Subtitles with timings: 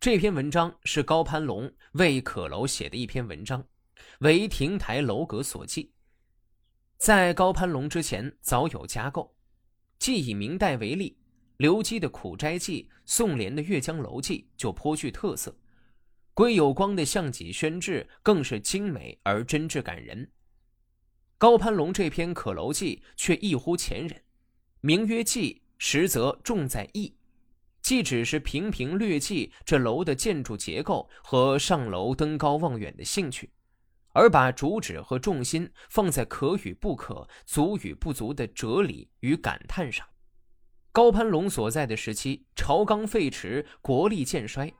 [0.00, 3.62] 这篇文章是高攀龙为可楼写的一篇文章，
[4.20, 5.92] 为亭台楼阁所记。
[6.96, 9.36] 在高攀龙之前，早有加构。
[9.98, 11.18] 既以明代为例，
[11.58, 15.54] 刘基的《苦斋记》、宋濂的《阅江楼记》就颇具特色，
[16.32, 20.30] 归有光的《项脊轩志》更是精美而真挚感人。
[21.36, 24.22] 高攀龙这篇《可楼记》却异乎前人，
[24.80, 27.14] 名曰记，实则重在意。
[27.82, 33.50] 既只是平平略记这楼的建筑结构和上楼登高望远的兴趣。
[34.12, 40.04] 而把主旨和重心放在可与不可、足与不足的哲理与感叹上。
[40.90, 44.74] 高攀龙所在的时期，朝纲废弛，国力渐衰，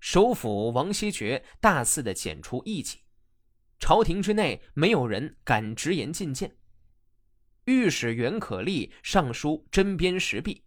[0.00, 2.98] 首辅王希爵大肆的剪除异己，
[3.78, 6.54] 朝廷之内没有人敢直言进谏。
[7.64, 10.62] 御史袁可立上书针砭时弊，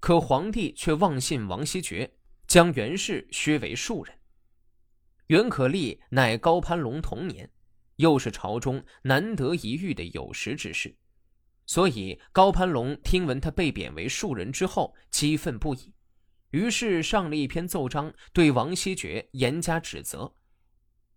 [0.00, 2.12] 可皇帝却妄信王希爵，
[2.46, 4.14] 将袁氏削为庶人。
[5.26, 7.50] 袁可立乃高攀龙同年，
[7.96, 10.96] 又是朝中难得一遇的有识之士，
[11.66, 15.92] 所以高攀龙听闻他被贬为庶人之后，激愤不已，
[16.50, 20.32] 于是上了一篇奏章，对王希爵严加指责，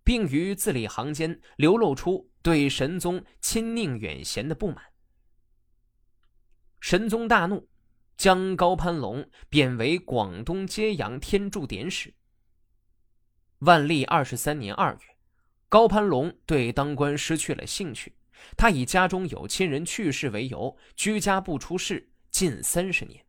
[0.03, 4.83] 并于字里行间流露出对神宗亲佞远贤的不满。
[6.81, 7.69] 神宗大怒，
[8.21, 12.13] 将高攀龙贬为广东揭阳天柱典史。
[13.61, 14.99] 万历二十三年二月，
[15.67, 18.13] 高攀龙对当官失去了兴趣。
[18.55, 23.25] 他以家中有亲人去世为由，居家不出仕近三十年。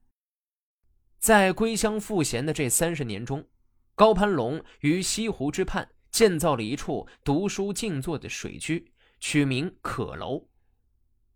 [1.18, 3.48] 在归乡赋闲的这三十年中，
[3.94, 10.50] 高攀龙于西湖之畔建造了一处读书静坐的水居，取名可楼。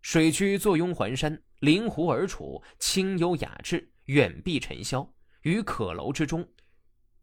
[0.01, 6.47] 水居坐拥环山，临湖而处，清幽雅致，远避尘嚣，于可楼之中。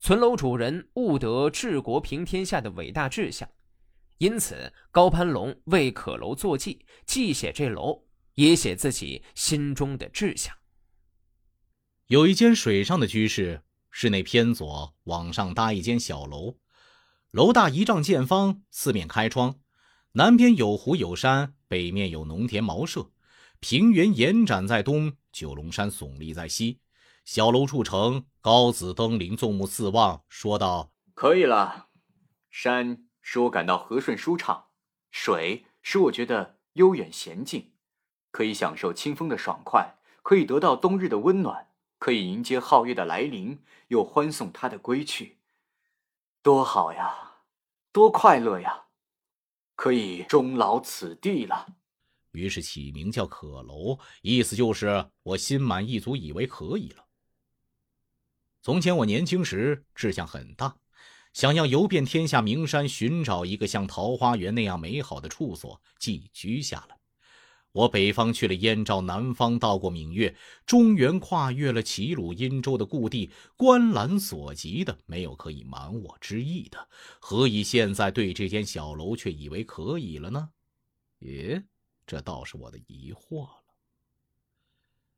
[0.01, 3.49] 存楼主人悟得治国平天下的伟大志向，
[4.19, 8.05] 因此高攀龙为可楼作记，既写这楼，
[8.35, 10.55] 也写自己心中的志向。
[12.09, 16.59] 有一间水上的居室，室内偏左往上搭一间小楼，
[17.31, 19.59] 楼大一丈见方，四面开窗，
[20.13, 23.11] 南边有湖有山，北面有农田茅舍，
[23.61, 26.81] 平原延展在东，九龙山耸立在西。
[27.25, 31.89] 小楼筑成，高子登临，纵目四望，说道：“可以了。
[32.51, 34.67] 山使我感到和顺舒畅，
[35.11, 37.73] 水使我觉得悠远娴静，
[38.31, 45.39] 可以享受清风的爽快，可以得到冬日的温暖，可以迎接皓月的来临，又欢送他的归去，
[46.43, 47.39] 多好呀，
[47.91, 48.84] 多快乐呀！
[49.75, 51.67] 可以终老此地了。”
[52.33, 57.05] 于是起名叫可楼，意思就是我心满意足，以为可以了。
[58.61, 60.77] 从前我年轻时志向很大，
[61.33, 66.99] 想要游遍天下名山，寻找一个像桃花源那样美好的处所寄居下来。
[67.75, 70.33] 我北方去了燕赵，南方到过闽越，
[70.65, 80.51] 中原跨越了齐鲁殷周的故地，观览所及的没有可以瞒我之意的，何以现在对这间小楼却以为可以了呢？
[81.19, 81.65] 耶，
[82.07, 83.65] 这倒是我的疑惑了。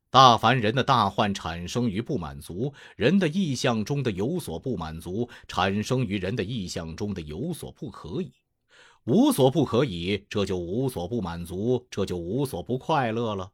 [0.09, 8.33] 大凡人的大患产生于不满足，人的意象中的有所不满足，产生于人的意象中的有所不可以，
[9.07, 13.53] 无所不可以，这就无所不满足，这就无所不快乐了。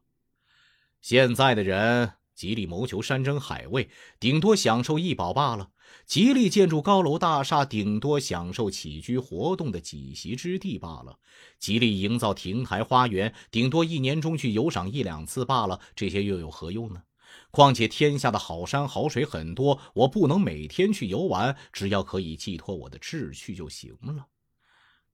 [1.01, 2.13] 现在的人。
[2.35, 3.87] 极力谋求山珍海味，
[4.19, 5.69] 顶多享受一饱罢了；
[6.07, 11.19] 极力建筑高楼大厦，顶多享受起居活动的几席之地罢了；
[11.59, 15.79] 极力营造亭台花园，顶多一年中去游赏一两次罢了。
[15.95, 17.03] 这些又有何用呢？
[17.51, 24.25] 况且天下的好山好水很多，我不能每天去游玩，只要可以寄托我的志趣就行了。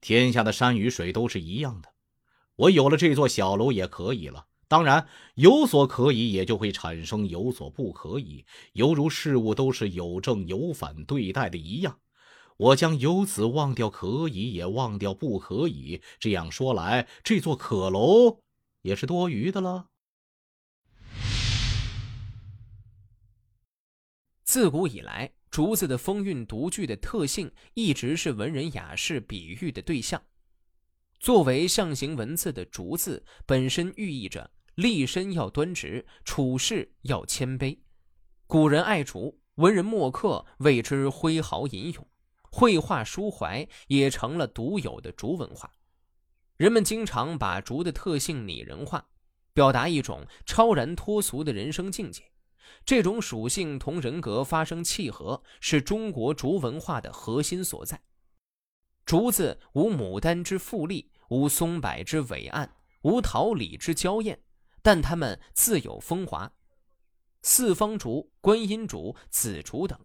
[0.01, 1.89] 天下的山与水都是一样的，
[2.55, 4.47] 我有了这座小楼也可以了。
[4.67, 11.99] 当然，有所可以，也就会产生有所不可以，犹如事物都是有正有反对待的一样。
[12.57, 16.01] 我将由此忘掉可以，也忘掉不可以。
[16.19, 18.41] 这样说来，这座可楼
[18.81, 19.87] 也是多余的了。
[24.43, 30.21] 自古以来，竹子的风韵独具的特性，一直是文人雅士比喻的对象。
[31.19, 34.51] 作为象形文字的竹字，本身寓意着。
[34.75, 37.77] 立身要端直，处事要谦卑。
[38.47, 42.07] 古人爱竹，文人墨客为之挥毫吟咏，
[42.49, 45.69] 绘画抒怀也成了独有的竹文化。
[46.55, 49.05] 人们经常把竹的特性拟人化，
[49.51, 52.23] 表达一种超然脱俗的人生境界，
[52.85, 58.01] 这种属性同人格发生契合，是中国竹文化的核心所在。
[59.05, 64.39] 竹子无牡丹之富丽，无松柏之伟岸，无桃李之娇艳，
[64.81, 66.51] 但它们自有风华。
[67.41, 69.99] 四方竹、观音竹、紫竹等，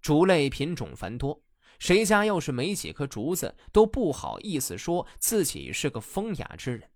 [0.00, 1.42] 竹类品种繁多。
[1.78, 6.91] 谁家要是没几棵竹子，都不好意思说自己是个风雅之人。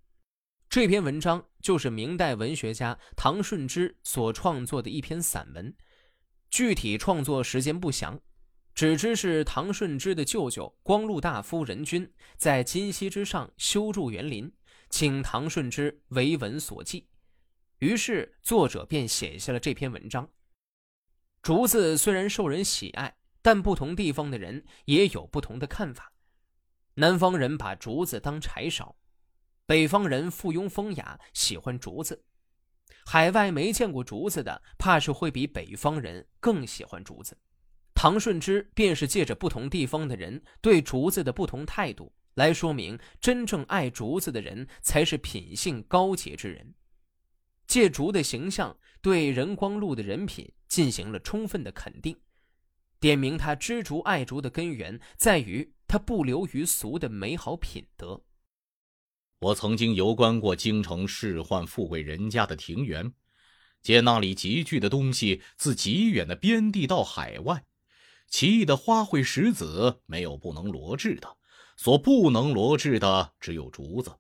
[0.69, 5.75] 这篇文章就是明代文学家唐顺之所创作的一篇散文，
[6.51, 8.21] 具体创作时间不详，
[8.75, 14.53] 只知是唐顺之的舅舅光禄大夫任君在金溪之上修筑园林，
[14.91, 17.09] 请唐顺之为文所记，
[17.79, 20.29] 于是作者便写下了这篇文章。
[21.43, 23.17] 竹子虽然受人喜爱。
[23.47, 26.13] 但不同地方的人也有不同的看法。
[26.95, 28.97] 南方人把竹子当柴烧，
[29.67, 32.25] 北方人附庸风雅，喜欢竹子。
[33.05, 37.37] 海外没见过竹子的，怕是会比北方人更喜欢竹子。
[37.93, 46.75] 唐顺之便是借着不同地方的人对竹子的不同态度，来说明真正爱竹子的人才是品性高洁之人。
[47.67, 52.17] 借竹的形象，对任光禄的人品进行了充分的肯定。
[53.01, 58.23] 点明他知竹爱竹的根源在于他不流于俗的美好品德。
[59.39, 63.13] 我曾经游观过京城仕宦富贵人家的庭园，
[63.83, 67.65] 见那里集聚的东西自极远的边地到海外，
[68.29, 71.37] 奇异的花卉石子没有不能罗制的，
[71.77, 74.17] 所不能罗制的只有竹子。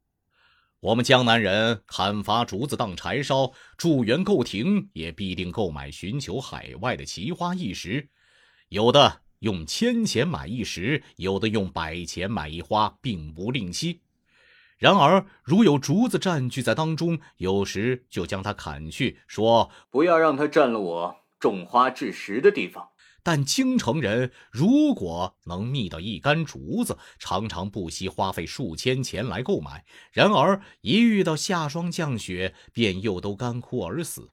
[0.80, 8.10] 我们江南人砍伐竹子当柴烧，筑园构亭，也必定购买寻求海外的奇花异石。
[8.68, 14.02] 有的用千钱买一石，有的用百钱买一花，并不吝惜。
[14.78, 22.88] 然而，如有竹子占据在当中，有时就将它砍去，说不要让它占了我种花置石的地方。
[23.22, 29.84] 但京城人如果能觅到一杆竹子，常常不惜花费数千钱来购买。
[30.12, 34.30] 然而，一遇到夏霜降雪，便又都干枯而死。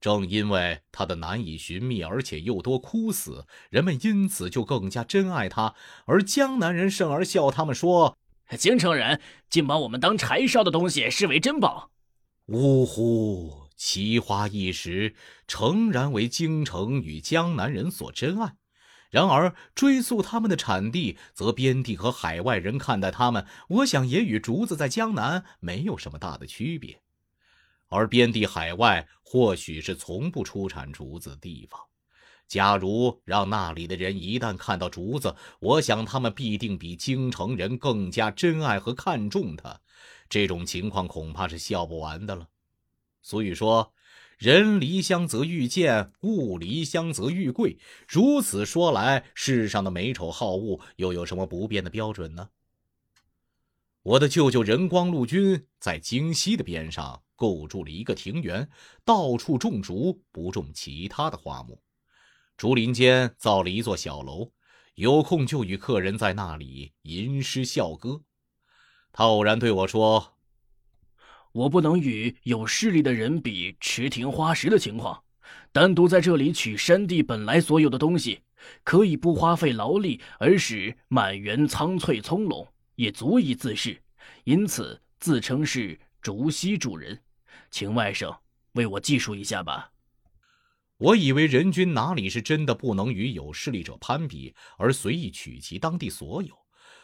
[0.00, 5.74] 正因为它的难以寻觅，而且又多枯死，人们因此就更加珍爱它。
[6.06, 8.16] 而江南人甚而笑他们说
[8.56, 11.90] ：“京城人竟把我们当柴烧的东西视为珍宝。”
[12.46, 13.68] 呜呼！
[13.76, 15.14] 奇花异石
[15.46, 18.56] 诚然为京城与江南人所珍爱，
[19.08, 27.00] 然而追溯他们的产地，则边地和海外人看待他们，我想也与竹子在江南没有什么大的区别。
[27.88, 31.80] 而边地海外或许是从不出产竹子的地方。
[32.50, 39.80] 假如让那里的人一旦看到竹子，我想他们必定比京城人更加珍爱和看重它。
[40.28, 42.48] 这种情况恐怕是笑不完的了。
[43.22, 43.92] 所以说，
[44.36, 47.78] 人离乡则愈贱，物离乡则愈贵。
[48.08, 52.50] 如此说来，世上的美丑好物又有什么不变的标准呢？
[54.02, 57.22] 我的舅舅任光禄君在京西的边上。
[57.36, 58.68] 构筑了一个庭园，
[59.02, 61.80] 到处种竹，不种其他的花木。
[62.60, 64.52] 竹林间造了一座小楼，
[64.96, 68.20] 有空就与客人在那里吟诗笑歌。
[69.12, 70.36] 他偶然对我说
[71.52, 75.24] ：“我不能与有势力的人比池亭花石的情况，
[75.72, 78.42] 单独在这里取山地本来所有的东西，
[78.84, 84.02] 可以不花费劳力而使满园苍翠葱茏，也足以自适。
[84.44, 87.22] 因此自称是竹溪主人。”
[87.72, 88.36] 请外甥
[88.72, 89.90] 为我记述一下吧。
[91.00, 96.54] 我以为人君哪里是真的不能与有势力者攀比，而随意取其当地所有，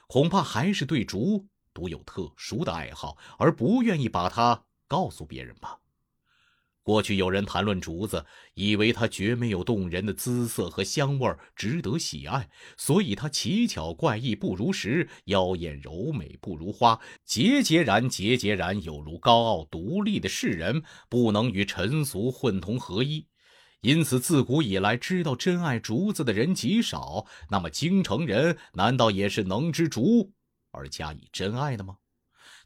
[0.06, 5.78] 恐怕还是对竹独有特殊的爱好，而不愿意把它告诉别人吧。
[6.82, 23.26] 过去有人谈论竹子，以为它绝没有动人的姿色和香味，值得喜爱，所以它奇巧怪异不如石，妖艳柔美不如花，节节然节节然，有如高傲独立的世人，不能与尘俗混同合一。
[23.82, 27.26] 因此，自古以来，知道珍爱竹子的人极少。
[27.50, 30.32] 那么，京城人难道也是能知竹
[30.72, 31.98] 而加以珍爱的吗？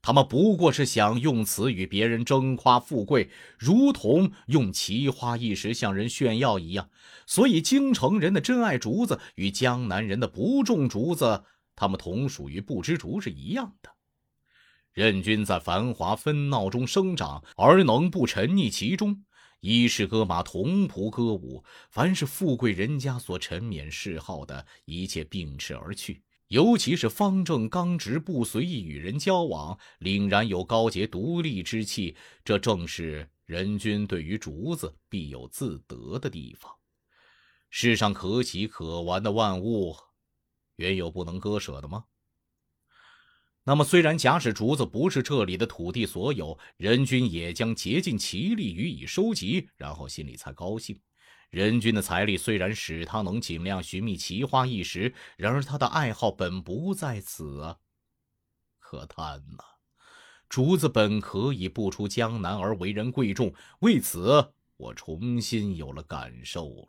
[0.03, 6.89] 他们不过是想用此与别人争夸富贵，如同用奇花异石向人炫耀一样。
[7.27, 11.45] 所以，京城人的珍爱竹子与江南人的不种竹子，
[11.77, 13.91] 他们同属于不知竹是一样的。
[14.93, 19.23] 任君在繁华纷闹中生长，而能不沉溺其中，
[19.61, 26.23] 衣食歌马同仆歌舞，凡是富贵人家所沉湎嗜好的一切，并斥而去。
[26.49, 36.73] 尤其是方正刚直，不随意与人交往，凛然有高洁独立之气，这正是人君对于竹子必有自得的地方。
[37.69, 39.95] 世上可喜可玩的万物，
[40.77, 42.07] 原有不能割舍的吗？
[43.71, 51.01] 那么，虽然假使竹子不是这里的土地所有，人君也将竭尽其力予以收集，然后心里才高兴。
[51.51, 57.77] 人君的财力虽然使他能尽量寻觅奇花异石，然而他的爱好本不在此啊。
[58.81, 59.63] 可叹呐，
[60.49, 66.89] 竹子本可以不出江南而为人贵重，为此我重新有了感受。